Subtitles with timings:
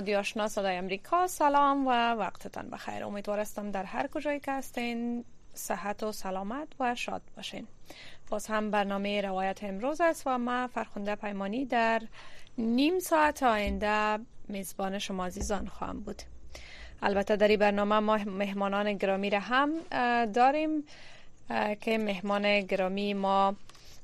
[0.00, 1.26] رادیو آشنا صدای امریکا.
[1.26, 3.04] سلام و وقتتان بخیر.
[3.04, 7.66] امیدوار در هر کجایی که هستین صحت و سلامت و شاد باشین.
[8.30, 12.02] باز هم برنامه روایت امروز است و ما فرخنده پیمانی در
[12.58, 14.18] نیم ساعت آینده
[14.48, 16.22] میزبان شما عزیزان خواهم بود.
[17.02, 19.72] البته در این برنامه ما مهمانان گرامی را هم
[20.32, 20.84] داریم
[21.80, 23.56] که مهمان گرامی ما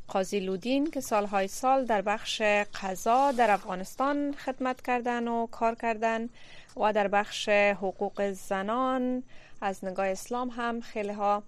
[0.09, 2.43] قاضی لودین که سالهای سال در بخش
[2.83, 6.29] قضا در افغانستان خدمت کردن و کار کردن
[6.77, 9.23] و در بخش حقوق زنان
[9.61, 11.43] از نگاه اسلام هم خیلی ها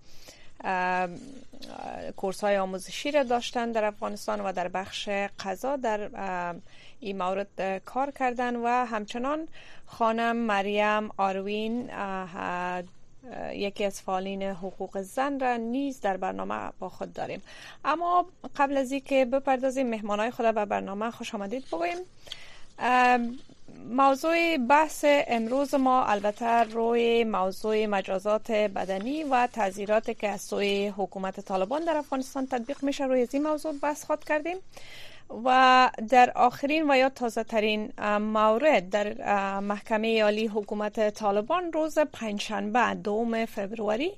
[2.17, 5.09] کورس های آموزشی را داشتن در افغانستان و در بخش
[5.45, 6.11] قضا در
[7.00, 9.48] این مورد کار کردن و همچنان
[9.87, 11.91] خانم مریم آروین
[13.53, 17.43] یکی از فعالین حقوق زن را نیز در برنامه با خود داریم.
[17.84, 18.27] اما
[18.57, 21.99] قبل از اینکه بپردازیم مهمانای خود به برنامه خوش آمدید بگویم
[23.91, 31.41] موضوع بحث امروز ما البته روی موضوع مجازات بدنی و تعذیرات که از سوی حکومت
[31.41, 34.56] طالبان در افغانستان تطبیق میشه روی این موضوع بحث خود کردیم.
[35.45, 42.95] و در آخرین و یا تازه ترین مورد در محکمه عالی حکومت طالبان روز پنجشنبه
[42.95, 44.12] دوم فبروری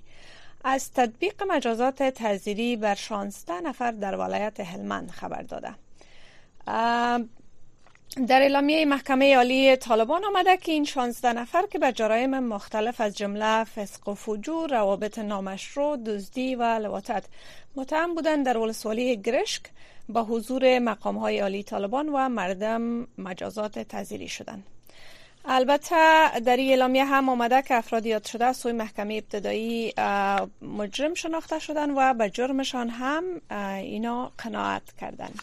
[0.64, 5.74] از تطبیق مجازات تعذیری بر 16 نفر در ولایت هلمند خبر داده.
[8.28, 13.16] در اعلامیه محکمه عالی طالبان آمده که این 16 نفر که به جرایم مختلف از
[13.16, 17.24] جمله فسق و فجور، روابط نامشروع، دزدی و لواطت
[17.76, 19.62] متهم بودند در ولسوالی گرشک.
[20.12, 24.66] با حضور مقام های عالی طالبان و مردم مجازات تذیری شدند.
[25.44, 29.94] البته در این اعلامیه هم آمده که افراد یاد شده از سوی محکمه ابتدایی
[30.62, 33.24] مجرم شناخته شدن و به جرمشان هم
[33.76, 35.42] اینا قناعت کردند.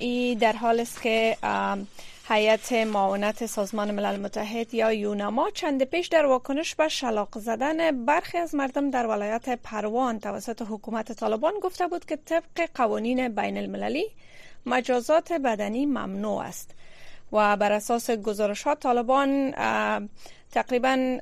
[0.00, 1.36] ای در حال است که
[2.28, 8.38] هیئت معاونت سازمان ملل متحد یا یوناما چند پیش در واکنش به شلاق زدن برخی
[8.38, 14.06] از مردم در ولایت پروان توسط حکومت طالبان گفته بود که طبق قوانین بین المللی
[14.66, 16.70] مجازات بدنی ممنوع است
[17.32, 19.50] و بر اساس گزارشات طالبان
[20.52, 21.18] تقریبا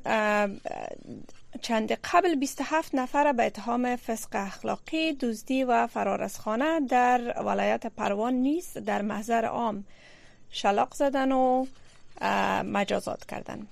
[1.61, 7.87] چند قبل 27 نفر به اتهام فسق اخلاقی، دزدی و فرار از خانه در ولایت
[7.87, 9.83] پروان نیز در محضر عام
[10.53, 11.65] شلاق زدن و
[12.63, 13.67] مجازات کردن.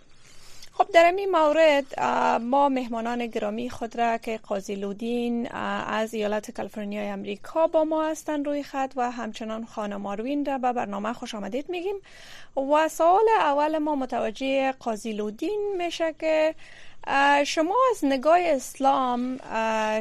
[0.74, 2.00] خب در این مورد
[2.42, 8.48] ما مهمانان گرامی خود را که قاضی لودین از ایالت کالیفرنیا امریکا با ما هستند
[8.48, 11.96] روی خط و همچنان خانم آروین را به برنامه خوش آمدید میگیم.
[12.56, 16.56] و سوال اول ما متوجه قاضی لودین میشه که
[17.46, 19.38] شما از نگاه اسلام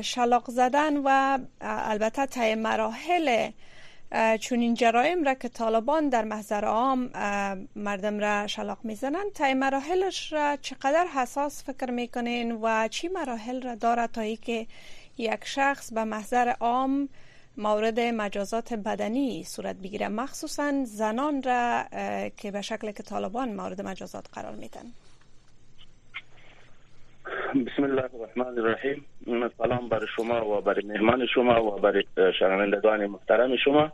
[0.03, 3.51] شلاق زدن و البته طی مراحل
[4.41, 7.11] چون این جرایم را که طالبان در محضر عام
[7.77, 13.75] مردم را شلاق می‌زنند طی مراحلش را چقدر حساس فکر می‌کنین و چی مراحل را
[13.75, 14.67] دارد تا که
[15.19, 17.09] یک شخص به محضر عام
[17.57, 21.85] مورد مجازات بدنی صورت بگیره؟ مخصوصا زنان را
[22.37, 24.85] که به شکل که طالبان مورد مجازات قرار میدن.
[27.67, 29.05] بسم الله الرحمن الرحیم.
[29.59, 32.03] سلام بر شما و بر مهمان شما و بر
[32.39, 33.93] شنوندگان محترم شما.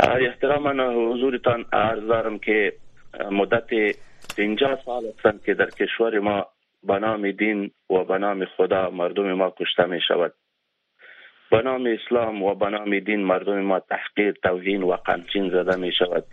[0.00, 0.80] احترام
[1.12, 2.72] حضورتان عرض دارم که
[3.30, 3.96] مدت
[4.36, 6.46] 50 سال هستند که در کشور ما
[6.84, 10.32] به نام دین و به نام خدا مردم ما کشته می شود.
[11.50, 15.92] به نام اسلام و به نام دین مردم ما تحقیر توهین و قمچین زده می
[15.92, 16.24] شود.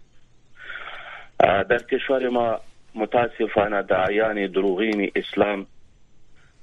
[1.39, 2.59] در کشور ما
[2.95, 5.65] متاسفانه دعیان دروغین اسلام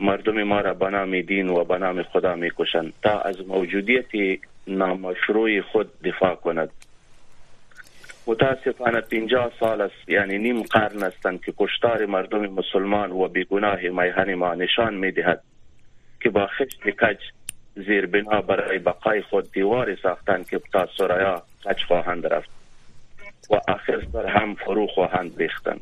[0.01, 5.61] مردم ما را به نام دین و به نام خدا می‌کشند تا از موجودیت نامشروع
[5.61, 6.71] خود دفاع کند.
[8.29, 14.35] متاسفانه 50 سال است یعنی نیم قرن هستند که کشتار مردم مسلمان و بیگناه میهن
[14.35, 15.43] ما نشان می‌دهد
[16.21, 17.17] که با خشت کج
[17.75, 22.51] زیر بنا برای بقای خود دیوار ساختند که تا سرایا کج خواهند رفت
[23.51, 25.81] و آخر سر هم فرو خواهند ریختند.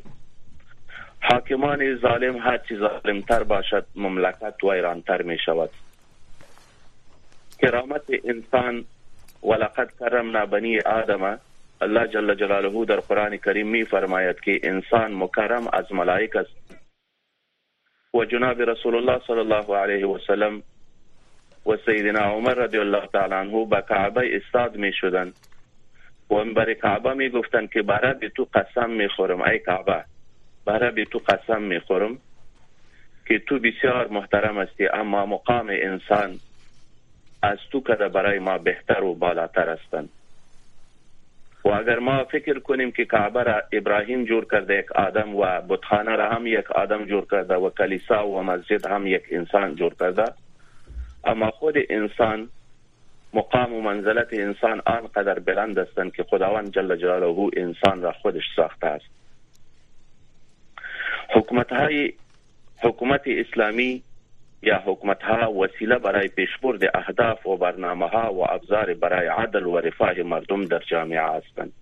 [1.21, 5.69] حاکمان ظالم هر چی ظالم تر باشد مملکت ویرانتر می شود
[7.59, 8.85] کرامت انسان
[9.43, 11.39] ولقد کرمنا بنی آدم
[11.81, 16.83] الله جل جلاله در قرآن کریم می فرماید که انسان مکرم از ملائک است.
[18.13, 20.63] و جناب رسول الله صلی الله علیه و سلم
[21.65, 25.31] و سیدنا عمر رضی الله تعالی عنه به کعبه استاد می شدن
[26.31, 30.03] و بر کعبه می گفتن که برای به تو قسم می خورم ای کعبه.
[30.65, 32.17] برای به تو قسم می خورم
[33.27, 36.39] که تو بسیار محترم هستی اما مقام انسان
[37.43, 40.09] از تو کده برای ما بهتر و بالاتر هستند.
[41.65, 46.15] و اگر ما فکر کنیم که کعبه را ابراهیم جور کرده یک آدم و بتخانه
[46.15, 50.25] را هم یک آدم جور کرده و کلیسا و مسجد هم یک انسان جور کرده
[51.23, 52.49] اما خود انسان
[53.33, 58.87] مقام و منزلت انسان آنقدر بلند هستند که خداوند جل جلاله انسان را خودش ساخته
[58.87, 59.05] است.
[61.35, 62.13] حکومت های
[62.83, 64.03] حکومت اسلامی
[64.67, 69.77] یا حکومت ها وسیله برای پیشبرد اهداف و برنامه ها و ابزار برای عدل و
[69.77, 71.73] رفاه مردم در جامعه هستند.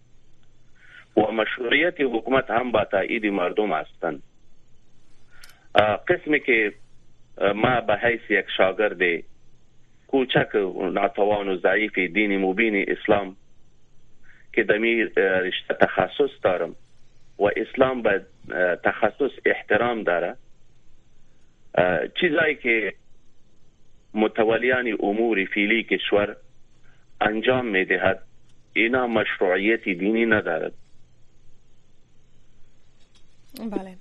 [1.18, 4.24] و مشروعیت حکومت هم با تایید مردم هستند.
[6.08, 6.74] قسمی که
[7.56, 9.24] ما به حیث یک شاگرد
[10.08, 13.36] کوچک و ناتوان و ضعیف دین مبین اسلام
[14.54, 16.76] که دمی رشته تخصص دارم
[17.40, 18.22] و اسلام به
[18.84, 20.36] تخصص احترام داره
[22.20, 22.94] چیزایی که
[24.14, 26.36] متولیان امور فیلی کشور
[27.22, 28.22] انجام می‌دهد
[28.74, 30.74] اینا مشروعیت دینی ندارد.
[33.60, 33.98] بله.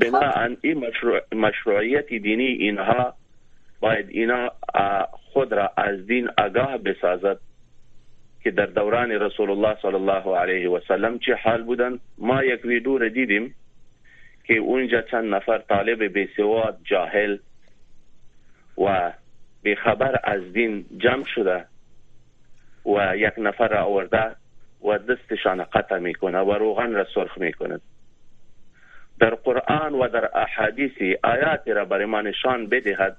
[0.00, 3.14] بنا این مشروع مشروعیت دینی اینها
[3.80, 4.52] باید اینا
[5.12, 7.38] خود را از دین آگاه بسازد
[8.42, 12.64] که در دوران رسول الله صلی الله علیه و سلم چه حال بودن ما یک
[12.64, 13.54] ویدیو را دیدیم.
[14.48, 17.38] که اونجا چند نفر طالب بیسواد جاهل
[18.78, 19.12] و
[19.84, 21.64] خبر از دین جمع شده
[22.86, 24.36] و یک نفر آورده
[24.84, 27.80] و دستشان قطع می‌کنه و روغن را سرخ می‌کنه.
[29.20, 33.16] در قرآن و در احادیث آیات را برای ما نشان بدهد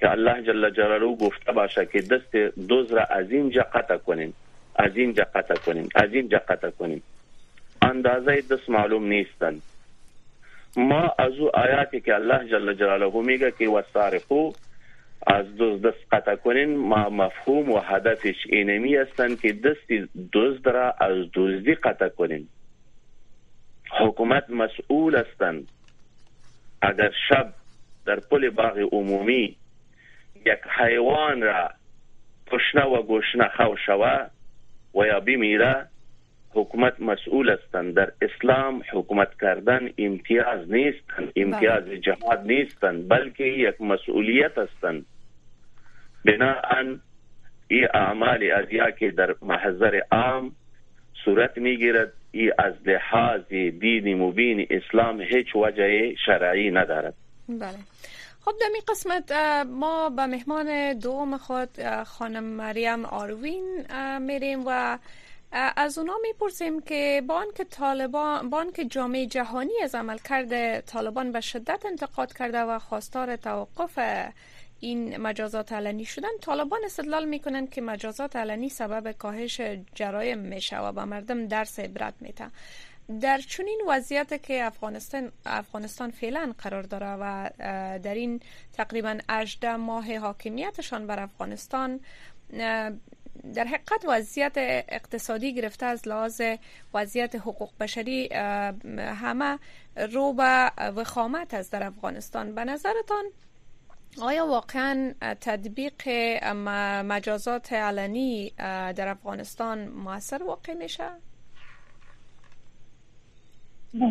[0.00, 2.36] که الله جل جلاله گفته باشه که دست
[2.68, 4.34] دوز را از اینجا قطع کنیم
[4.76, 7.02] از اینجا قطع کنیم از اینجا قطع کنیم.
[7.82, 9.62] اندازه دست معلوم نیستند
[10.76, 14.52] ما از او آیاتی که الله جل جلاله میگه که وسارقو
[15.26, 21.16] از دوز دست قطع ما مفهوم و هدفش اینمی هستند که دست دزد را از
[21.34, 22.48] دزدی قطع کنین.
[23.90, 25.68] حکومت مسئول هستند
[26.82, 27.52] اگر شب
[28.06, 29.56] در پل باغ عمومی
[30.46, 31.70] یک حیوان را
[32.46, 34.26] تشنه و گوشنه خو شوه
[34.94, 35.86] و یا بمیره
[36.54, 41.98] حکومت مسئول هستند در اسلام حکومت کردن امتیاز نیستند امتیاز بله.
[41.98, 45.06] جهاد نیستند بلکه یک مسئولیت هستند
[46.24, 47.00] بناهن
[47.68, 50.52] این اعمال ازیا که در محضر عام
[51.24, 52.12] صورت می‌گیرد.
[52.32, 53.40] ای از لحاظ
[53.80, 57.14] دین مبین اسلام هیچ وجه شرعی ندارد.
[57.48, 57.78] بله.
[58.44, 59.32] خب در این قسمت
[59.66, 63.86] ما به مهمان دوم خود خانم مریم آروین
[64.20, 64.98] میریم و
[65.56, 71.86] از اونا می‌پرسیم که بانک طالبان بانک جامعه جهانی از عمل کرده طالبان به شدت
[71.86, 73.98] انتقاد کرده و خواستار توقف
[74.80, 76.28] این مجازات علنی شدن.
[76.40, 79.60] طالبان استدلال می‌کنند که مجازات علنی سبب کاهش
[79.94, 82.50] جرایم میشه و به مردم درس عبرت میته
[83.20, 87.50] در چنین وضعیت که افغانستان افغانستان فعلا قرار داره و
[87.98, 88.40] در این
[88.72, 92.00] تقریبا 18 ماه حاکمیتشان بر افغانستان
[93.54, 94.52] در حقیقت وضعیت
[94.88, 96.40] اقتصادی گرفته از لحاظ
[96.94, 98.28] وضعیت حقوق بشری
[98.98, 99.58] همه
[100.12, 103.24] رو به وخامت است در افغانستان به نظرتان
[104.22, 106.08] آیا واقعا تطبیق
[107.04, 108.52] مجازات علنی
[108.96, 111.08] در افغانستان موثر واقع میشه؟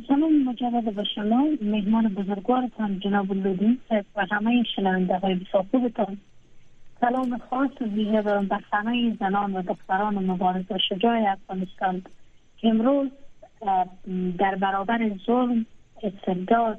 [0.07, 3.79] سلام مجدد به شما مهمان بزرگوارتان جناب اللودین
[4.15, 6.17] و همه شنونده های بساخوبتان
[7.03, 12.01] سلام خاص ویژه به همه زنان و دختران مبارز و شجاع افغانستان.
[12.57, 13.09] که امروز
[14.39, 15.65] در برابر ظلم
[16.03, 16.77] استبداد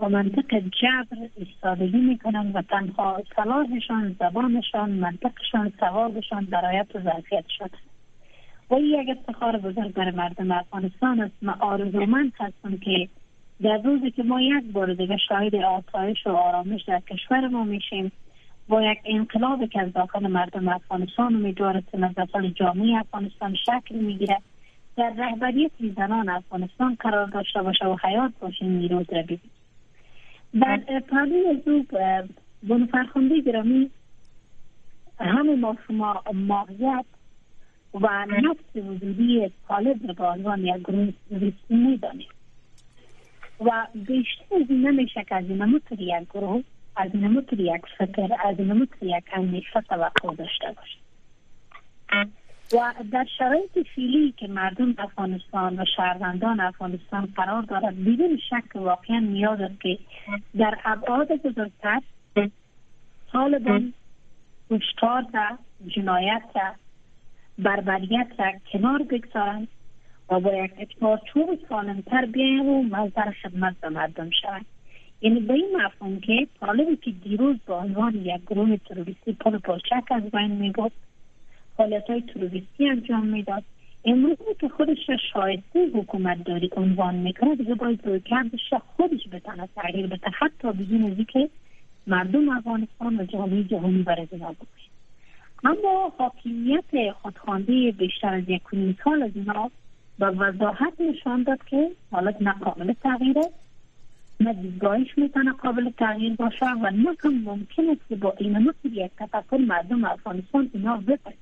[0.00, 7.70] و منطق جبر استادگی می‌کنند و تنها صلاحشان زبانشان منطقشان سوابشان درایت و ظرفیتشان
[8.70, 11.34] و این یک افتخار بزرگ برای مردم افغانستان است.
[11.42, 13.08] من آرزومند هستم که
[13.62, 18.12] در روزی که ما یک بار دیگه شاهد آسایش و آرامش در کشور ما میشیم.
[18.68, 23.94] با یک انقلاب که از داخل مردم افغانستان امیدوار است از داخل جامعه افغانستان شکل
[23.94, 24.38] می‌گیره.
[24.96, 28.64] در رهبریت زنان افغانستان قرار داشته باشه و حیات باشه.
[28.64, 29.50] این روز را ببینیم
[30.60, 31.86] در پرده او
[32.62, 33.90] بانو گرامی
[35.20, 37.04] همه ما شما ماهیت
[37.94, 41.12] و نفس وجودی طالب را به عنوان یک گروه
[41.68, 42.28] می‌دانیم.
[43.60, 46.64] و بیشتر از این نمیشه که از این یک گروه
[46.96, 50.98] از متر یک فکر از متر یک اندیشه توقع داشته باشه
[52.72, 59.18] و در شرایط فیلی که مردم افغانستان و شهروندان افغانستان قرار دارد بدون شک واقعا
[59.18, 59.98] نیاز است که
[60.58, 62.00] در ابعاد بزرگتر
[63.32, 63.92] طالبان
[64.70, 66.60] کشتار و جنایت و
[67.58, 69.68] بربریت را کنار بگذارند
[70.30, 74.66] و با یک چارچوب سالمتر بیایم و مزدر خدمت به مردم شوند.
[75.20, 80.04] یعنی به این مفهوم که طالبی که دیروز با عنوان یک گروه تروریستی پل پلچک
[80.10, 80.94] از بین می‌گفت
[81.76, 83.62] فعالیت های تروریستی انجام می‌داد.
[84.04, 90.06] امروز که خودش شایسته حکومت داری عنوان می‌کنه دیگه باید روی کردش خودش بتانه تغییر
[90.06, 91.50] بده حتی بدون که
[92.06, 94.56] مردم افغانستان و جامعه جهانی برای بکنه
[95.64, 98.62] اما حاکمیت خودخوانده بیشتر از یک
[99.04, 99.70] سال از اینا
[100.18, 103.42] به وضاحت نشان داد که حالت نه قابل تغییره.
[104.40, 108.92] نه دیدگاهش می‌تونه قابل تغییر باشه و نه هم ممکن است که با این مثل
[108.92, 111.36] یک تفکر مردم افغانستان اینا بپذیرن.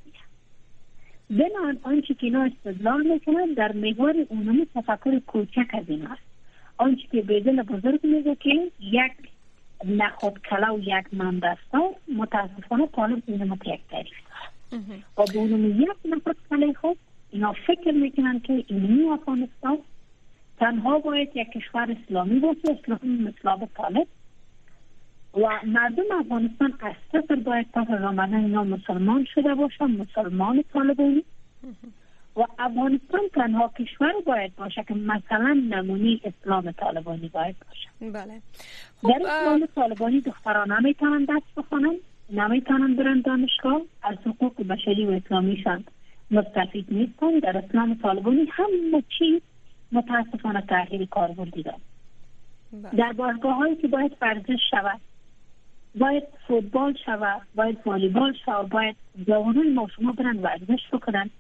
[1.31, 6.23] بنابراین آنچه که اینا استدلال می‌کنن در محور اونم تفکر کوچک از این است
[6.77, 9.13] آنچه که بیدل بزرگ میگه که یک
[9.85, 14.13] نخود کلا و یک مندستان متاسفانه طالب این یک تعریف
[15.19, 16.97] و به اونم یک نخود کلای خود
[17.31, 19.79] اینا فکر می‌کنن که اینی افغانستان
[20.59, 24.07] تنها باید یک کشور اسلامی باشه اسلامی مثل طالب.
[25.35, 31.25] و مردم افغانستان از صفر باید تا رامدن اینا مسلمان شده باشن مسلمان طالبانی.
[32.37, 38.13] و افغانستان تنها کشور باید باشه که مثلا نمونی اسلام طالبانی باید باشه.
[38.13, 38.41] بله.
[39.03, 41.97] خب در اسلام طالبانی دختران نمی‌تونن دست بخونن
[42.31, 43.81] نمی‌تونن برن دانشگاه.
[44.03, 45.85] از حقوق بشری و اسلامیشان
[46.31, 47.39] مستفید نیستن.
[47.39, 49.43] در اسلام طالبانی همه چیز
[49.93, 51.81] متاسفانه تغییر کاربردی دارد
[52.73, 52.97] بله.
[52.97, 55.01] در بارگاه هایی که باید ورزش شود
[55.95, 61.31] باید فوتبال شود باید والیبال شود باید جوانان ما شما برن ورزش بکنن.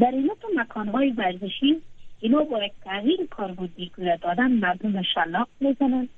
[0.00, 1.82] در این تو مکان های ورزشی
[2.20, 6.08] اینا با یک تغییر کاربردی که دادن مردم شلاق می‌زنن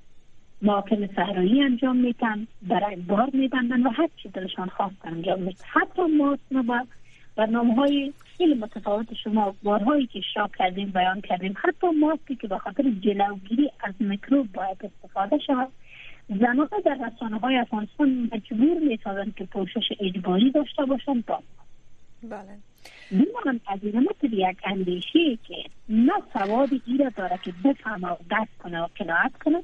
[0.63, 6.03] ماکل صحرایی انجام میتن برای بار میبندن و هر چی دلشان خواست انجام میتن حتی
[6.03, 6.81] ما با
[7.37, 11.55] برنامه های خیلی متفاوت شما بارهایی که اشتراک کردیم بیان کردیم.
[11.57, 15.69] حتی ماسکی که به خاطر جلوگیری از میکروب باید استفاده شود.
[16.29, 21.43] زنان در رسانه های افغانستان مجبور می‌سازند که پوشش اجباری داشته باشند با
[22.23, 22.59] بله.
[23.11, 25.57] بیمان از این مثل یک اندیشه که
[25.89, 29.63] نه سواد ایره داره که بفهمه و دست کنه و کناعت کنه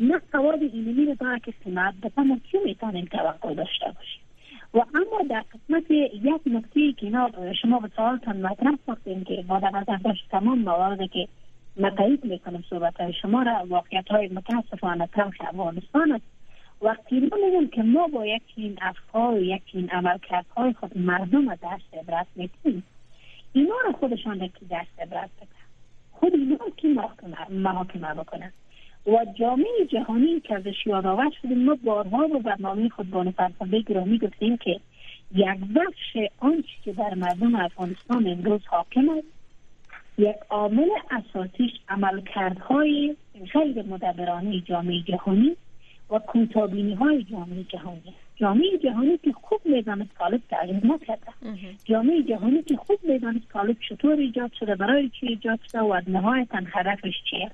[0.00, 4.20] نه سواد اینمی داره که سماعت بفهمه که می‌تونیم توقع داشته باشیم.
[4.74, 7.30] و اما در قسمت یک نکته که اینا
[7.62, 11.28] شما به سوالتان مطرح ساختیم که با در نظر داشت تمام موارد که
[11.76, 16.24] متعید می‌کنم صحبت های شما را واقعیت های متاسفانه تلخ افغانستان است.
[16.82, 19.90] وقتی ما میگم که ما با یک این افکار و یک این
[20.56, 22.84] های خود مردم را درس عبرت می‌کنیم
[23.52, 25.64] اینا را خودشان را که درس عبرت بکنن
[26.12, 26.88] خود اینا که
[27.50, 28.52] محاکمه بکنن؟
[29.06, 34.56] و جامعه جهانی که ازش یادآور شدیم ما بارها با برنامه خودبان فلسفه گرامی گفتیم
[34.56, 34.80] که
[35.34, 39.26] یک بخش آنچه که در مردم افغانستان امروز حاکم است
[40.18, 43.16] یک عامل اساسیش عملکردهای
[43.52, 45.56] غیر مدبرانه جامعه جهانی
[46.10, 48.14] و کوتابینی های جامعه جهانی.
[48.36, 51.32] جامعه جهانی که خوب می‌دانست طالب تغییر نکرده.
[51.84, 56.58] جامعه جهانی که خوب می‌دانست طالب چطور ایجاد شده برای چی ایجاد شده و نهایتا
[56.66, 57.50] هدفش چیه؟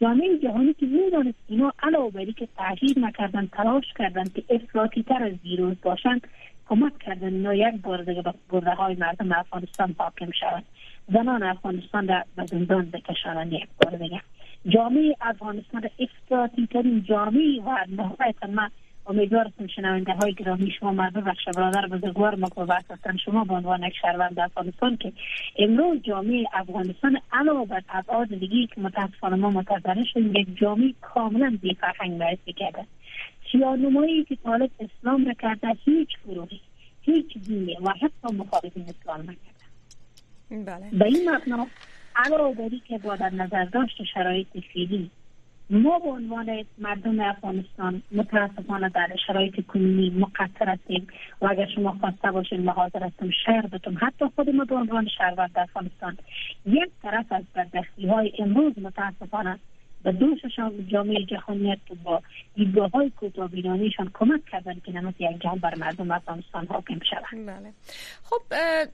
[0.00, 5.22] جامعه جهانی که می‌دانست اینا علاوه بری که تغییر نکردن تلاش کردن که افراطی تر
[5.22, 6.26] از دیروز باشند
[6.68, 10.64] کمک کردن اینا یک بار دیگه به برده های مردم افغانستان حاکم شوند
[11.12, 14.20] زنان افغانستان را به زندان بکشانند یک بار دیگه.
[14.68, 18.70] جامعه افغانستان افراطی ترین جامعه و نهایتا من
[19.06, 21.20] امیدوارم شنونده های گرامی شما مردم.
[21.20, 22.48] بخش برادر بزرگوار ما
[22.90, 23.16] هستن.
[23.24, 25.12] شما به عنوان یک شهروند افغانستان که
[25.58, 31.58] امروز جامعه افغانستان علاوه بر ابعاد دیگه که متاسفانه ما متضرر شدیم یک جامعه کاملا
[31.62, 32.86] بی فرهنگ معرفی کرده
[33.52, 36.60] سیانمایی که طالب اسلام را کرده هیچ گروهی
[37.02, 39.60] هیچ دینی و حتی مخالفین اسلام نکرده.
[40.50, 40.98] بله.
[40.98, 41.66] به این مبنا
[42.16, 45.10] علاوه بری که با در نظر داشت شرایط فیلی
[45.70, 51.06] ما به عنوان مردم افغانستان متاسفانه در شرایط کنونی مقصر هستیم
[51.40, 55.50] و اگر شما خواسته باشین حاضر هستم شهر بتون حتی خود ما به عنوان شهروند
[55.56, 56.18] افغانستان.
[56.66, 59.58] یک طرف از بدبختی های امروز متاسفانه
[60.02, 62.22] به دوستشان جامعه جهانیت با
[62.54, 67.72] دیدگاه های کوتابینانیشان کمک کردن که نمت یک جان بر مردم افغانستان حاکم شود بله.
[68.22, 68.42] خب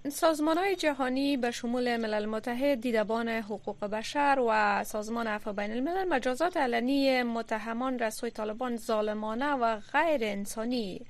[0.09, 6.09] سازمان های جهانی به شمول ملل متحد دیدبان حقوق بشر و سازمان عفو بین الملل
[6.09, 11.01] مجازات علنی متهمان رسوی طالبان ظالمانه و غیر انسانی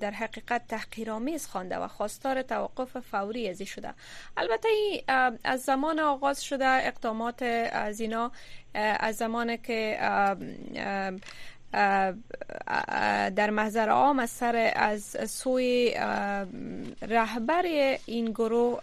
[0.00, 3.94] در حقیقت تحقیرآمیز خوانده و خواستار توقف فوری ازی شده.
[4.36, 4.68] البته
[5.44, 8.32] از زمان آغاز شده اقدامات از اینا
[8.74, 9.98] از زمان که
[13.36, 15.94] در محضر عام از سر از سوی
[17.02, 17.62] رهبر
[18.06, 18.80] این گروه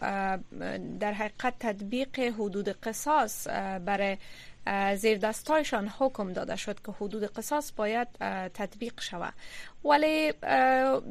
[1.00, 3.48] در حقیقت تطبیق حدود قصاص
[3.86, 4.18] برای
[4.96, 8.08] زیر دستایشان حکم داده شد که حدود قصاص باید
[8.54, 9.34] تطبیق شود.
[9.86, 10.34] ولی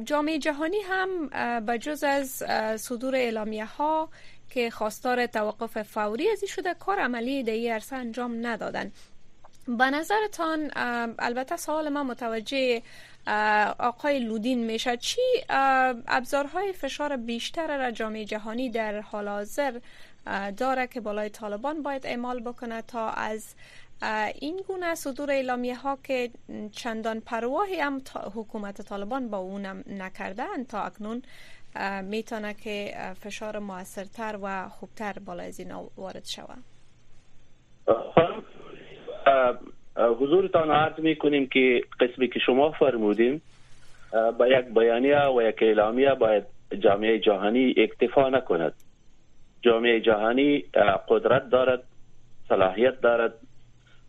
[0.04, 1.28] جامعه جهانی هم
[1.66, 2.30] به جز از
[2.80, 4.08] صدور اعلامیه ها
[4.50, 8.92] که خواستار توقف فوری ازی شده کار عملی در عرصه انجام ندادن.
[9.68, 10.70] به نظرتان
[11.18, 12.82] البته سوال ما متوجه
[13.78, 14.96] آقای لودین میشه.
[14.96, 19.80] چی؟ ابزارهای فشار بیشتر را جامعه جهانی در حال حاضر
[20.56, 23.54] داره که بالای طالبان باید اعمال بکنه تا از
[24.34, 26.30] این گونه صدور اعلامیه ها که
[26.72, 28.02] چندان پرواهی هم
[28.34, 31.22] حکومت طالبان با اونم نکردن تا اکنون
[32.02, 35.60] می‌تونه که فشار موثرتر و خوبتر بالای از
[35.96, 36.64] وارد شود
[39.96, 43.42] حضورتان عرض می کنیم که قسمی که شما فرمودیم
[44.38, 46.44] با یک بیانیه و یک اعلامیه باید
[46.78, 48.72] جامعه جهانی اکتفا نکند.
[49.62, 50.64] جامعه جهانی
[51.08, 51.82] قدرت دارد
[52.48, 53.34] صلاحیت دارد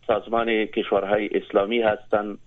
[0.06, 2.38] سازمان کشورهای اسلامی هستند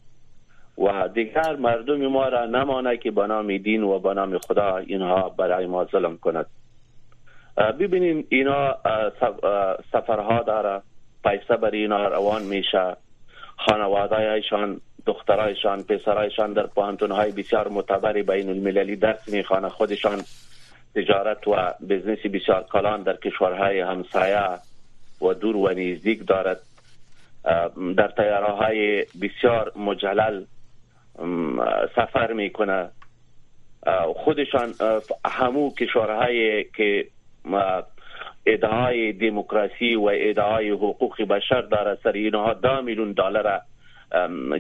[0.78, 5.30] و دیگر مردم ما را نمانه که به نام دین و به نام خدا اینها
[5.30, 6.46] برای ما ظلم کند.
[7.80, 8.76] ببینیم اینا
[9.92, 10.82] سفرها داره
[11.24, 12.96] پیسه بر اینا روان میشه.
[13.66, 16.68] خانوادهایشان دخترایشان پسرایشان در
[17.12, 19.70] های بسیار معتبر بین المللی درس می‌خوانه.
[19.70, 20.22] خودشان
[20.96, 24.60] تجارت و بزنس بسیار کلان در کشورهای همسایه
[25.22, 26.60] و دور و نزدیک دارد.
[27.98, 30.44] در تیاره های بسیار مجلل
[31.96, 32.90] سفر می‌کنه.
[34.16, 34.74] خودشان
[35.26, 37.08] همو کشورهایی که
[38.46, 43.62] ادعای دموکراسی و ادعای حقوق بشر داره سر اینها دا میلیون دلار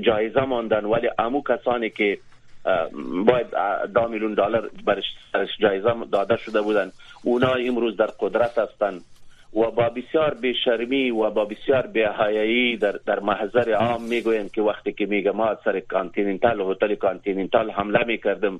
[0.01, 0.85] جایزه ماندن.
[0.85, 2.17] ولی امو کسانی که
[3.25, 3.47] باید
[3.93, 5.05] دا میلیون دلار برش
[5.59, 6.91] جایزه داده شده بودن
[7.23, 9.01] اونا امروز در قدرت هستند
[9.53, 14.93] و با بسیار بیشرمی و با بسیار بی‌حیایی در, در محضر عام می‌گویند که وقتی
[14.93, 18.59] که میگه ما سر کانتیننتال هتل کانتیننتال حمله می‌کردم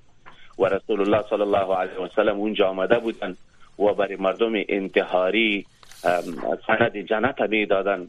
[0.60, 3.36] و رسول الله صلی الله علیه و سلم اونجا آمده بودن.
[3.82, 5.65] و برای مردم انتحاری
[6.67, 8.08] سند جنت می دادن.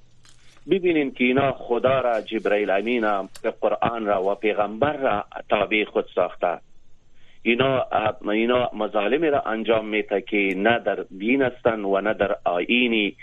[0.70, 3.28] ببینین که اینا خدا را جبرائیل امین
[3.60, 6.58] قرآن را و پیغمبر را تابع خود ساخته.
[7.42, 7.86] اینا
[8.22, 13.16] اینا مظالمی را انجام میته که نه در دین هستند و نه در آینی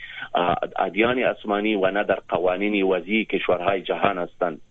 [0.79, 4.61] ادیان اسمانی و نه در قوانین وضعی کشورهای جهان هستند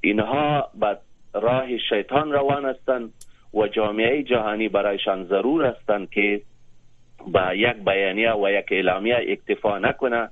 [0.00, 0.96] اینها به
[1.34, 3.12] راه شیطان روان هستند
[3.54, 6.40] و جامعه جهانی برایشان ضرور هستند که
[7.26, 10.28] با یک بیانیه و یک اعلامیه اکتفا نکنه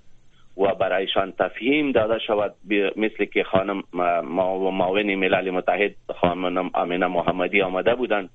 [0.56, 2.54] و برایشان تفهیم داده شود
[2.96, 3.82] مثل که خانم
[4.24, 8.30] معاون ملل متحد خانم امینه محمدی آمده بودند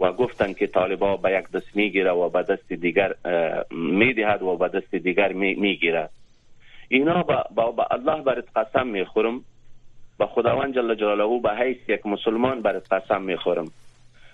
[0.00, 3.14] و گفتند که طالبا به یک دست می‌گیره و به دست دیگر
[3.70, 6.08] می‌دهد و به دست دیگر می‌گیره
[6.88, 9.44] اینا با, الله برات قسم می‌خورم.
[10.18, 13.70] با خداوند جل جلاله به حیث یک مسلمان برات قسم می‌خورم.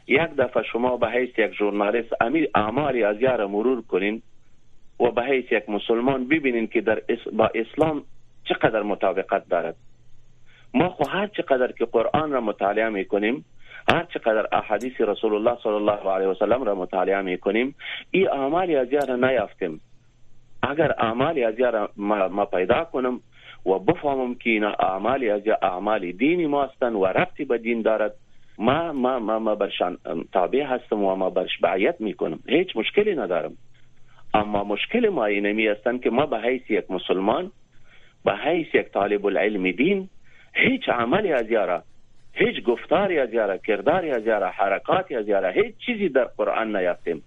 [0.07, 4.23] یک دفعه شما به حیث یک ژورنالیست امیر اعمال از یار مرور کنین
[5.01, 8.03] و به حیث یک مسلمان ببینین که در با اسلام
[8.45, 9.77] چقدر مطابقت دارد.
[10.75, 13.45] ما خو هر چقدر که قرآن را مطالعه می‌کنیم
[13.89, 17.75] هر چقدر احادیث رسول الله صلی الله علیه و سلم را مطالعه می‌کنیم
[18.11, 19.81] این اعمال از یار نیافتیم.
[20.63, 23.21] اگر اعمال از یار ما, ما پیدا کنم
[23.67, 28.15] و بفهمم که این اعمال از اعمال دینی ما هستند و ربطی به دین دارد
[28.59, 29.99] ما ما ما, ما برشان
[30.33, 32.39] تابع هستم و ما برش بعیت می‌کنم.
[32.49, 33.57] هیچ مشکلی ندارم.
[34.35, 37.53] اما مشکل ما اینمی هستند که ما به حیث یک مسلمان
[38.25, 40.09] به حیث یک طالب العلم دین
[40.55, 41.83] هیچ عملی از یارا
[42.33, 47.23] هیچ گفتاری از یارا کرداری از یارا حرکاتی از یارا هیچ چیزی در قرآن نیافتیم.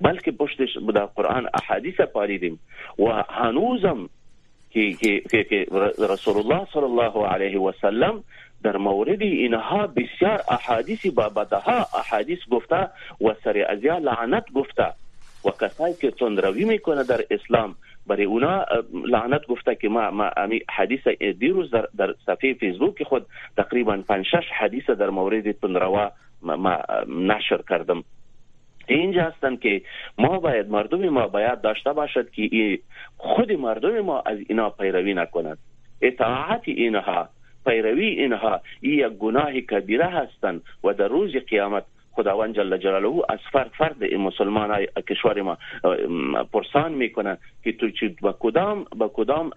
[0.00, 2.60] بلکه پشتش در قرآن احادیث پالیدیم
[2.98, 4.08] و هنوزم
[4.70, 4.96] که
[6.10, 8.24] رسول الله صلی الله علیه و سلم
[8.62, 12.88] در مورد اینها بسیار احادیث با بدها احادیث گفته
[13.20, 14.86] و سر ازیا لعنت گفته.
[15.44, 17.74] و کسایی که تندروی میکنه در اسلام
[18.06, 20.30] برای اونا لعنت گفته که ما ما
[20.70, 26.78] حدیث دیروز در, در صفحه فیسبوک خود تقریبا 5 6 حدیث در مورد پنروا ما
[27.08, 28.04] نشر کردم.
[28.86, 29.82] اینجا هستند که
[30.18, 32.78] ما باید مردم ما باید داشته باشد که
[33.16, 35.58] خود مردم ما از اینا پیروی نکنند
[36.02, 37.28] اطاعت اینها
[37.66, 41.84] پیروی اینها یک گناه کبیره هستند و در روز قیامت
[42.18, 45.58] خداوند جل جلاله از فرد فرد مسلمان های کشور ما
[46.52, 49.50] پرسان می‌کنه که تو چی با کدام با کدام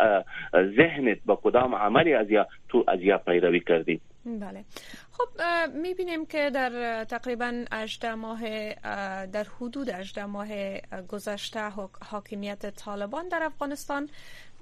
[0.53, 4.63] ذهنت با کدام عملی از یا تو از یا پیروی کردی؟ بله.
[5.11, 5.29] خب
[5.73, 8.39] می‌بینیم که در تقریبا 18 ماه
[9.25, 10.47] در حدود 18 ماه
[11.09, 11.69] گذشته
[12.11, 14.09] حاکمیت طالبان در افغانستان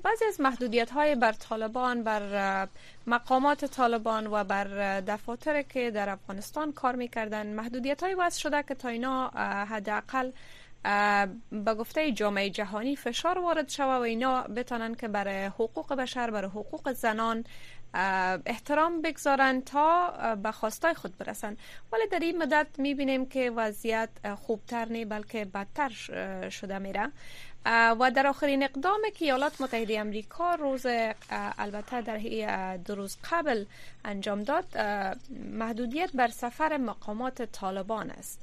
[0.04, 2.68] بعضی از محدودیت های بر طالبان بر
[3.08, 7.48] مقامات طالبان و بر دفاتر که در افغانستان کار می‌کردن.
[7.48, 9.28] محدودیت های وضع شده که تا اینا
[9.66, 10.32] حداقل
[11.52, 16.50] به گفته جامعه جهانی فشار وارد شوه و اینا بتانن که برای حقوق بشر برای
[16.50, 17.44] حقوق زنان
[18.46, 21.58] احترام بگذارن تا به خواستای خود برسن.
[21.92, 25.90] ولی در این مدت می‌بینیم که وضعیت خوبتر نی بلکه بدتر
[26.50, 27.12] شده میره.
[27.66, 30.86] و در آخرین اقدام که ایالات متحده امریکا روز
[31.58, 33.66] البته در دو روز قبل
[34.06, 34.78] انجام داد
[35.52, 38.42] محدودیت بر سفر مقامات طالبان است.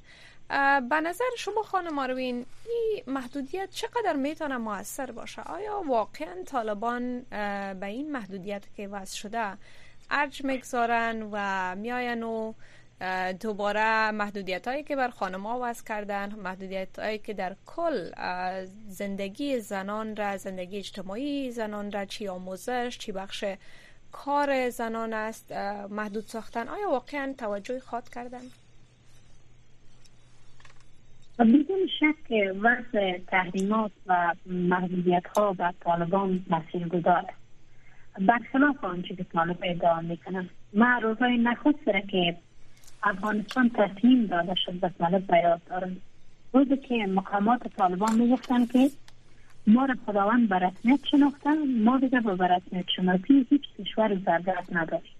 [0.88, 7.20] به نظر شما خانم آروین این محدودیت چقدر می‌تونه موثر باشه؟ آیا واقعا طالبان
[7.80, 9.52] به این محدودیت که وضع شده
[10.10, 12.52] ارج می‌گذارن و میاین و
[13.40, 18.10] دوباره محدودیت هایی که بر خانما وضع کردن محدودیت هایی که در کل
[18.86, 23.44] زندگی زنان را زندگی اجتماعی زنان را چی آموزش چی بخش
[24.12, 25.52] کار زنان است
[25.90, 26.68] محدود ساختن.
[26.68, 28.42] آیا واقعا توجه خواد کردن؟
[31.38, 32.32] بدون شک
[32.62, 37.24] وضع تحریمات و محدودیت ها بر طالبان مسیر گذار
[38.20, 41.76] برخلاف آنچه که طالب ادعا می‌کنن من روزای نخود
[42.10, 42.36] که
[43.02, 45.60] افغانستان تصمیم داده شد به طالب بیاد.
[45.70, 45.96] دارم
[46.52, 48.90] روزی که مقامات طالبان می‌گفتن که
[49.66, 55.12] ما را خداوند به رسمیت شناختن ما دیگه به رسمیت شناسی هیچ کشور زرگرد نداریم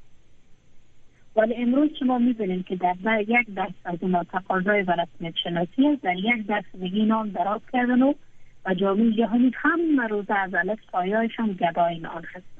[1.36, 6.02] ولی امروز شما می‌بینید که در یک درس از اونا تقاضای و رسمیت شناسی است
[6.02, 11.52] در یک درس دیگه نام دراز کردن و جامعه جهانی هم روزه از الف سایهایشان
[11.52, 12.55] گدای آن هستند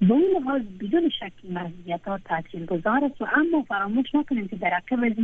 [0.00, 4.56] به این لحاظ بدون شک محضیت ها تاثیر گذار است و اما فراموش نکنیم که
[4.56, 5.18] در عقب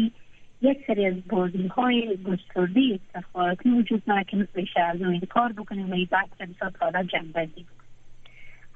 [0.63, 5.91] یک سری از بازی های گسترده استخباراتی وجود داره که مثل از این کار بکنیم
[5.91, 7.67] و این بحث را بسیار ساده جنبندی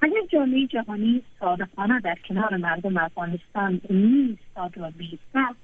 [0.02, 5.56] اگر جامعه جهانی صادقانه در کنار مردم افغانستان نیستاد و بیستد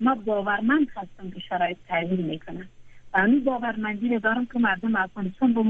[0.00, 2.68] ما باورمند هستم که شرایط تغییر می‌کنن
[3.14, 5.60] و همین باورمندی دارم که مردم افغانستان به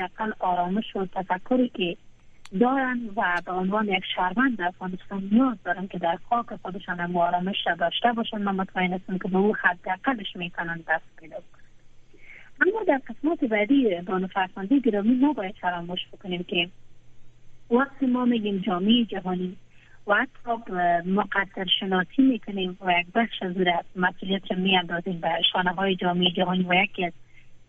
[0.00, 1.96] اقل آرامش و تفکری که
[2.60, 7.56] دارن و به عنوان یک شهروند افغانستان نیاز دارن که در خاک خودشان هم آرامش
[7.78, 8.42] داشته باشن.
[8.42, 11.36] من مطمئن هستم که به او حداقلش می‌کنن دست پیدا
[12.60, 16.68] اما در قسمت بعدی بانو فرسانده گرامی نباید فراموش بکنیم که
[17.70, 19.56] وقتی ما میگیم جامعه جهانی.
[20.06, 20.72] و حتی
[21.06, 23.54] مقدر شناسی می‌کنیم و یک بخش از
[23.96, 27.12] مسئولیت میاندازیم به شانه های جامعه جهانی و یکی از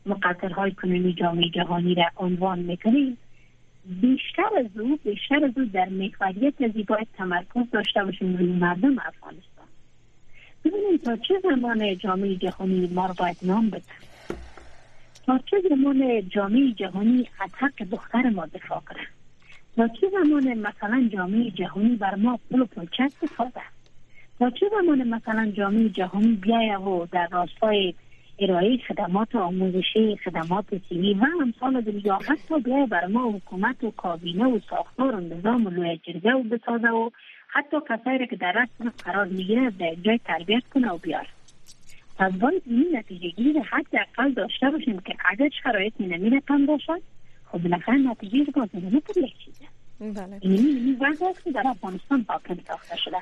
[0.05, 3.17] مقدرهای کنونی جامعه جهانی را عنوان می‌کنیم.
[3.89, 9.65] بیشتر از او بیشتر از او در محوریت باید تمرکز داشته باشیم روی مردم افغانستان.
[10.65, 13.81] ببینیم تا چه زمان جامعه جهانی ما رو باید نام بدن.
[15.25, 19.07] تا چه زمان جامعه جهانی از حق دختر ما دفاع کنه.
[19.75, 23.11] تا چه زمان مثلا جامعه جهانی بر ما پل و پلچک
[24.39, 27.93] تا چه زمان مثلا جامعه جهانی بیایه و در راستای
[28.39, 34.45] ارائه خدمات آموزشی خدمات سیمی و امثال دیگه حتی بیایه بر ما حکومت و کابینه
[34.45, 37.09] و ساختار و نظام و لوی جرگه و بسازه و
[37.47, 41.27] حتی کسایی که در رسم قرار می‌گیره در جای تربیت کنه و بیار.
[42.17, 47.01] پس باید این نتیجه گیری حد اقل داشته باشیم که اگر شرایطی نمیرکن باشد
[47.51, 48.67] خب بالاخره نتیجه پر
[49.17, 49.65] یک چیزه
[49.99, 50.39] بله.
[50.41, 53.17] این وضع که در افغانستان حاکم ساخته شده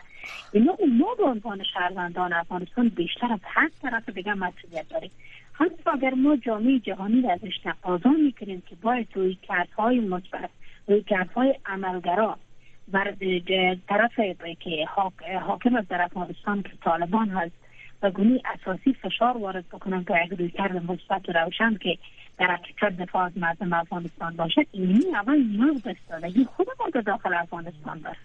[0.54, 5.12] اینو ما به عنوان شهروندان افغانستان بیشتر از هر طرف دیگه مسئولیت داریم
[5.54, 10.50] حتی اگر ما جامعه جهانی را ازش تقاضا می‌کنیم که باید روی کردهای مثبت
[10.88, 12.38] روی کردهای عملگرا
[12.88, 13.14] بر
[13.90, 14.20] طرف
[14.60, 14.86] که
[15.48, 17.56] حاکم از در افغانستان که طالبان هست
[18.02, 21.98] و گونی اساسی فشار وارد بکنن که یک روی کرد مثبت روشن که
[22.38, 27.34] در حقیقت دفاع از مردم افغانستان باشه اینی اول نیاز به استادگی خود ما داخل
[27.34, 28.18] افغانستان داره.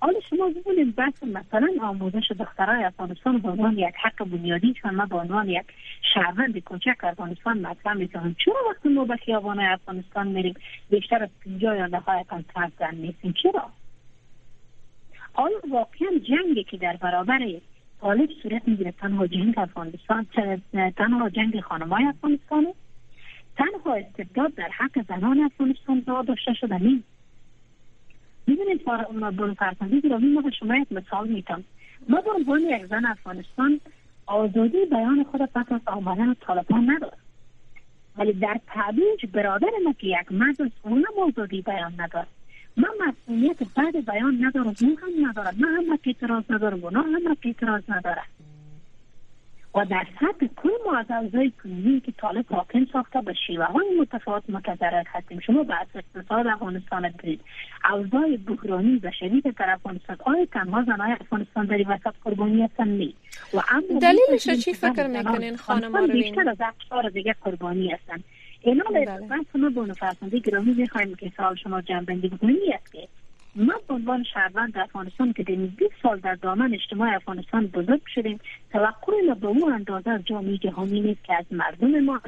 [0.00, 5.06] حالا شما ببینید بحث مثلا آموزش دخترای افغانستان به عنوان یک حق بنیادی چون ما
[5.06, 5.66] به عنوان یک
[6.14, 10.54] شهروند کوچک افغانستان مطرح می‌کنم چرا وقتی ما به خیابان افغانستان میریم
[10.90, 12.42] بیشتر از 50 یا نهایتا
[12.78, 13.70] زن نیستیم؟ چرا؟
[15.34, 17.40] آیا واقعا جنگی که در برابر
[18.00, 20.26] طالب صورت می‌گیره تنها جنگ افغانستان
[20.96, 22.66] تنها جنگ خانمای افغانستان
[23.60, 27.04] تنها استبداد در حق زنان افغانستان داشته شده نیست
[28.46, 28.84] می‌دونید
[29.36, 31.64] برو فرزندی گرامی ما به شما یک مثال می‌تونم
[32.08, 33.80] ما به عنوان یک زن افغانستان
[34.26, 37.18] آزادی بیان خود پس از آمدن طالبان ندارد
[38.16, 42.28] ولی در تعبیج برادر ما که یک مرد اونم آزادی بیان ندارد
[42.76, 45.54] من مسئولیت بعد بیان ندارم اون هم ندارد.
[45.60, 48.39] من هم اعتراض ندارم اونا هم اعتراض ندارد
[49.74, 53.86] و در سطح کل ما از اوضاع کنونی که طالب حاکم ساخته به شیوه های
[54.00, 55.40] متفاوت متضرر هستیم.
[55.40, 57.40] شما به اقتصاد افغانستان برید
[57.92, 63.14] اوضاع بحرانی و شدید در افغانستان آیا تنها زنهای افغانستان در وسط قربانی هستن نی
[63.54, 63.60] و
[64.00, 68.22] دلیلش چی فکر می‌کنین خانم بیشتر از افکار دیگه قربانی هستن
[68.60, 69.04] اینا بله.
[69.04, 73.08] بحث ما بانو فرسنده گرامی می‌خوایم که سال شما جنبندی بکنیم است که
[73.56, 78.40] ما به عنوان شهروند افغانستان که در 20 سال در دامن اجتماع افغانستان بزرگ شدیم
[78.72, 82.20] توقع ما به اون اندازه از جامعه جهانی نیست که از مردم ما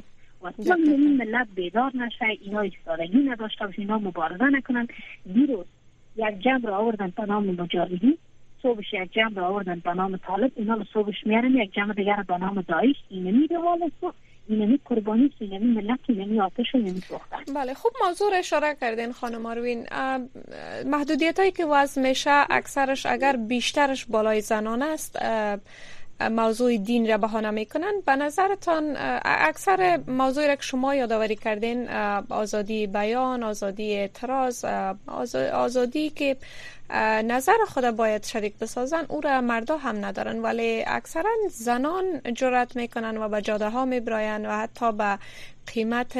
[0.42, 4.88] و تا این ملت بیدار نشه اینا ایستادگی نداشته باشه اینا مبارزه نکنن.
[5.34, 5.66] دیروز
[6.16, 8.18] یک جمع را آوردن به نام مجاهدین
[8.62, 12.24] صبحش یک جمع را آوردن به نام طالب اینا رو صبحش میارن یک جمع دیگر
[12.28, 13.90] به نام داعش اینه میره حال
[14.48, 16.78] اینمی قربانی اینمی ملت اینمی آتش و
[17.54, 19.86] بله خوب موضوع اشاره کردین خانم آروین.
[20.86, 25.18] محدودیت هایی که وضع میشه اکثرش اگر بیشترش بالای زنان است
[26.30, 27.92] موضوع دین را بهانه می‌کنن.
[28.06, 31.88] به نظرتان اکثر موضوعی را که شما یادآوری کردین
[32.30, 34.64] آزادی بیان آزادی اعتراض
[35.52, 36.36] آزادی که
[37.24, 40.38] نظر خود باید شریک بسازن او را مردا هم ندارن.
[40.38, 42.04] ولی اکثرا زنان
[42.34, 45.18] جرات می‌کنن و به جاده ها میبراین و حتی به
[45.74, 46.16] قیمت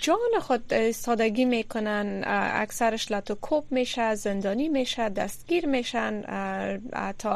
[0.00, 2.22] جان خود سادگی می‌کنن
[2.54, 6.22] اکثرش لطو میشه زندانی میشه دستگیر میشن
[6.94, 7.28] حتی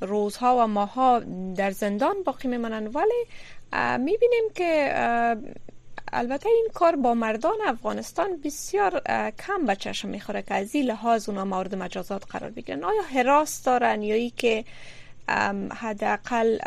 [0.00, 1.18] روزها و ماها
[1.56, 2.86] در زندان باقی میمانن.
[2.86, 3.24] ولی
[3.98, 4.94] می‌بینیم که
[6.12, 9.02] البته این کار با مردان افغانستان بسیار
[9.46, 12.84] کم به چشم می‌خوره که از این لحاظ اونا مورد مجازات قرار بگیرن.
[12.84, 14.64] آیا حراس دارن یا ای که
[15.74, 16.58] حداقل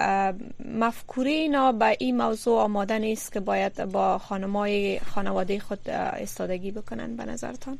[0.65, 7.15] مفکوره اینا به این موضوع آماده نیست که باید با خانمای خانواده خود استادگی بکنن
[7.15, 7.77] به نظرتان؟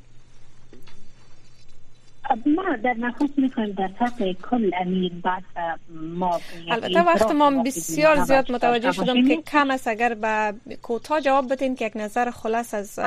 [2.45, 5.43] ما در نخست می‌خوایم در سطح کل امیر بحث
[5.91, 11.53] ما البته وقت ما بسیار زیاد متوجه شدم که کم است اگر به کوتاه جواب
[11.53, 12.99] بدین که یک نظر خلاص از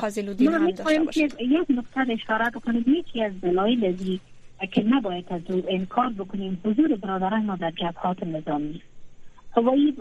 [0.00, 3.96] قاضی لودین هم داشته باشید یک نقطه اشاره بکنیم یکی از دلایل
[4.72, 6.60] که نباید از او انکار بکنیم.
[6.64, 8.82] حضور برادران ما در جبهات نظامی.
[9.56, 9.92] هوایی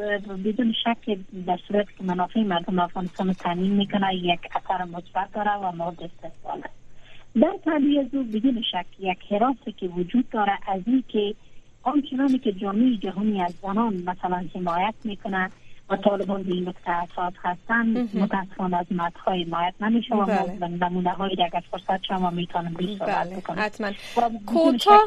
[0.46, 5.72] بدون شک در صورت که منافع مردم افغانستان تعمین می‌کنه یک اثر مثبت داره و
[5.72, 6.74] مورد استقبال است.
[7.42, 11.36] در طبیعه او بدون شک یک حراسی که وجود داره از این که
[11.84, 15.50] آنچنانی که جامعه جهانی از زنان مثلا حمایت می‌کنه
[15.90, 20.68] و طالبان به این نکته اساس هستند متاسفانه از مدهای حمایت نمیشه و بله.
[20.68, 23.36] نمونه هایی اگر فرصت شما می‌تونم بیش بله.
[23.58, 23.92] حتما.
[24.46, 25.02] کوتاه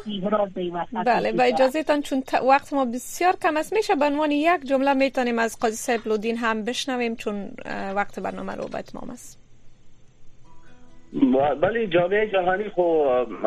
[1.06, 4.94] بله و اجازه تان چون وقت ما بسیار کم است میشه به عنوان یک جمله
[4.94, 7.48] می‌تونیم از قاضی صاحب لودین هم بشنویم چون
[7.94, 9.38] وقت برنامه رو به اتمام است.
[11.62, 12.82] ولی جامعه جهانی خو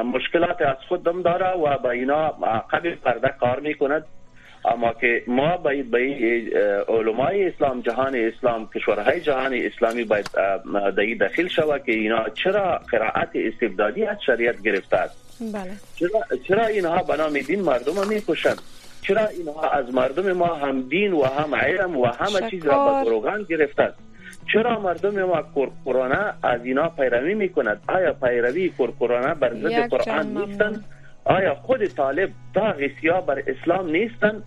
[0.04, 2.30] مشکلات از خود دم داره و با اینا
[2.72, 4.06] قبل پرده کار می‌کند.
[4.66, 6.00] اما که ما باید به
[6.88, 10.30] علمای اسلام جهان اسلام کشورهای جهان اسلامی باید
[10.98, 15.16] دایی داخل شود که اینا چرا قرائت استبدادی از شریعت گرفته است؟
[15.54, 15.72] بله.
[15.96, 18.62] چرا, چرا اینها به نام دین مردم می‌کشند؟
[19.02, 23.06] چرا اینها از مردم ما هم دین و هم علم و همه چیز را به
[23.06, 23.94] دروغان گرفته
[24.54, 30.86] چرا مردم ما کورکورانه از اینا پیروی می‌کند؟ آیا پیروی کورکورانه بر ضد قرآن نیستند
[31.26, 32.74] آیا خود طالب تا
[33.22, 34.44] بر اسلام نیستند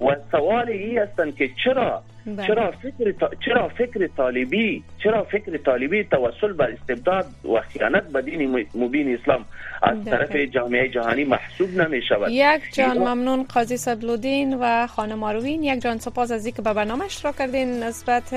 [0.00, 2.46] و سوال ای هستند که چرا بله.
[2.46, 8.66] چرا فکر چرا فکر طالبی چرا فکر طالبی توسل بر استبداد و خیانت به دین
[8.74, 9.44] مبین اسلام
[9.82, 15.62] از طرف جامعه جهانی محسوب نمی شود یک جان ممنون قاضی صدلودین و خانم آروین
[15.62, 17.82] یک جان سپاس از اینکه به برنامه اشتراک کردین.
[17.82, 18.34] نسبت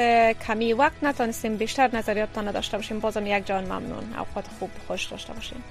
[0.47, 2.99] کمی وقت نتونستیم بیشتر نظریات داشته باشیم.
[2.99, 4.03] بازم یک جان ممنون.
[4.17, 5.63] اوقات خوب خوش داشته باشیم